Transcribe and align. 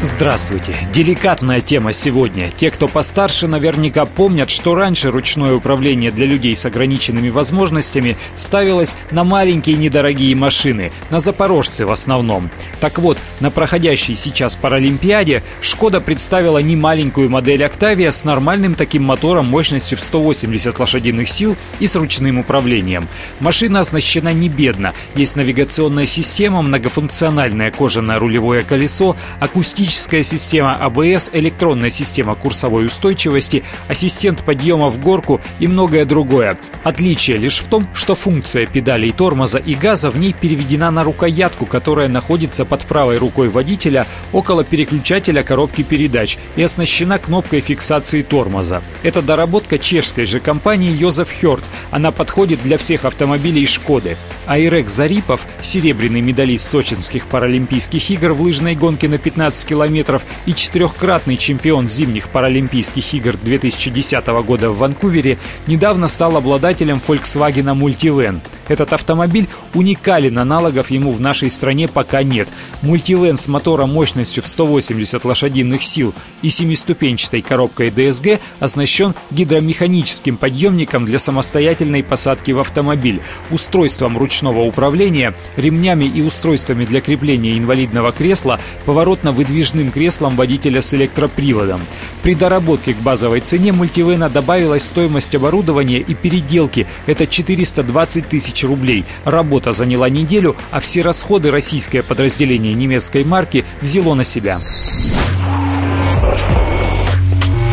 Здравствуйте. 0.00 0.76
Деликатная 0.92 1.60
тема 1.60 1.92
сегодня. 1.92 2.52
Те, 2.56 2.70
кто 2.70 2.86
постарше, 2.86 3.48
наверняка 3.48 4.04
помнят, 4.04 4.48
что 4.48 4.76
раньше 4.76 5.10
ручное 5.10 5.54
управление 5.54 6.12
для 6.12 6.24
людей 6.24 6.54
с 6.54 6.64
ограниченными 6.64 7.30
возможностями 7.30 8.16
ставилось 8.36 8.94
на 9.10 9.24
маленькие 9.24 9.76
недорогие 9.76 10.36
машины, 10.36 10.92
на 11.10 11.18
запорожцы 11.18 11.84
в 11.84 11.90
основном. 11.90 12.48
Так 12.78 13.00
вот, 13.00 13.18
на 13.40 13.50
проходящей 13.50 14.14
сейчас 14.14 14.54
Паралимпиаде 14.54 15.42
Шкода 15.60 16.00
представила 16.00 16.58
немаленькую 16.58 17.28
модель 17.28 17.64
Октавия 17.64 18.12
с 18.12 18.22
нормальным 18.22 18.76
таким 18.76 19.02
мотором 19.02 19.46
мощностью 19.46 19.98
в 19.98 20.00
180 20.00 20.78
лошадиных 20.78 21.28
сил 21.28 21.56
и 21.80 21.88
с 21.88 21.96
ручным 21.96 22.38
управлением. 22.38 23.08
Машина 23.40 23.80
оснащена 23.80 24.32
не 24.32 24.48
бедно. 24.48 24.94
Есть 25.16 25.34
навигационная 25.34 26.06
система, 26.06 26.62
многофункциональное 26.62 27.72
кожаное 27.72 28.20
рулевое 28.20 28.62
колесо, 28.62 29.16
акустическое 29.40 29.87
автоматическая 29.88 30.22
система 30.22 30.74
АБС, 30.74 31.30
электронная 31.32 31.88
система 31.88 32.34
курсовой 32.34 32.84
устойчивости, 32.84 33.64
ассистент 33.88 34.44
подъема 34.44 34.90
в 34.90 35.00
горку 35.00 35.40
и 35.60 35.66
многое 35.66 36.04
другое. 36.04 36.58
Отличие 36.84 37.38
лишь 37.38 37.58
в 37.58 37.68
том, 37.68 37.88
что 37.94 38.14
функция 38.14 38.66
педалей 38.66 39.12
тормоза 39.12 39.58
и 39.58 39.74
газа 39.74 40.10
в 40.10 40.18
ней 40.18 40.34
переведена 40.34 40.90
на 40.90 41.04
рукоятку, 41.04 41.64
которая 41.64 42.08
находится 42.08 42.66
под 42.66 42.84
правой 42.84 43.16
рукой 43.16 43.48
водителя 43.48 44.06
около 44.32 44.62
переключателя 44.62 45.42
коробки 45.42 45.82
передач 45.82 46.36
и 46.56 46.62
оснащена 46.62 47.18
кнопкой 47.18 47.60
фиксации 47.60 48.22
тормоза. 48.22 48.82
Это 49.02 49.22
доработка 49.22 49.78
чешской 49.78 50.26
же 50.26 50.38
компании 50.38 50.90
Йозеф 50.90 51.30
Хёрд. 51.40 51.64
Она 51.90 52.10
подходит 52.10 52.62
для 52.62 52.76
всех 52.76 53.06
автомобилей 53.06 53.64
Шкоды. 53.64 54.16
Айрек 54.46 54.88
Зарипов, 54.88 55.46
серебряный 55.62 56.20
медалист 56.20 56.70
сочинских 56.70 57.26
паралимпийских 57.26 58.10
игр 58.10 58.32
в 58.32 58.42
лыжной 58.42 58.74
гонке 58.74 59.08
на 59.08 59.18
15 59.18 59.72
километров 59.78 60.24
и 60.46 60.54
четырехкратный 60.54 61.36
чемпион 61.36 61.86
зимних 61.86 62.30
паралимпийских 62.30 63.14
игр 63.14 63.36
2010 63.40 64.26
года 64.26 64.70
в 64.70 64.78
Ванкувере, 64.78 65.38
недавно 65.68 66.08
стал 66.08 66.36
обладателем 66.36 67.00
Volkswagen 67.06 67.78
Multivan. 67.78 68.40
Этот 68.68 68.92
автомобиль 68.92 69.48
уникален, 69.74 70.38
аналогов 70.38 70.90
ему 70.90 71.10
в 71.10 71.20
нашей 71.20 71.50
стране 71.50 71.88
пока 71.88 72.22
нет. 72.22 72.48
Мультивен 72.82 73.36
с 73.36 73.48
мотором 73.48 73.92
мощностью 73.92 74.42
в 74.42 74.46
180 74.46 75.24
лошадиных 75.24 75.82
сил 75.82 76.14
и 76.42 76.50
семиступенчатой 76.50 77.42
коробкой 77.42 77.88
DSG 77.88 78.40
оснащен 78.60 79.14
гидромеханическим 79.30 80.36
подъемником 80.36 81.04
для 81.04 81.18
самостоятельной 81.18 82.02
посадки 82.02 82.52
в 82.52 82.60
автомобиль, 82.60 83.20
устройством 83.50 84.18
ручного 84.18 84.60
управления, 84.60 85.34
ремнями 85.56 86.04
и 86.04 86.22
устройствами 86.22 86.84
для 86.84 87.00
крепления 87.00 87.58
инвалидного 87.58 88.12
кресла, 88.12 88.60
поворотно-выдвижным 88.86 89.90
креслом 89.90 90.36
водителя 90.36 90.82
с 90.82 90.92
электроприводом. 90.94 91.80
При 92.22 92.34
доработке 92.34 92.94
к 92.94 92.98
базовой 92.98 93.40
цене 93.40 93.72
мультивена 93.72 94.28
добавилась 94.28 94.84
стоимость 94.84 95.34
оборудования 95.34 95.98
и 95.98 96.14
переделки. 96.14 96.86
Это 97.06 97.26
420 97.26 98.28
тысяч 98.28 98.64
рублей. 98.64 99.04
Работа 99.24 99.72
заняла 99.72 100.08
неделю, 100.08 100.56
а 100.70 100.80
все 100.80 101.02
расходы 101.02 101.50
российское 101.50 102.02
подразделение 102.02 102.74
немецкой 102.74 103.24
марки 103.24 103.64
взяло 103.80 104.14
на 104.14 104.24
себя. 104.24 104.58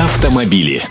Автомобили. 0.00 0.88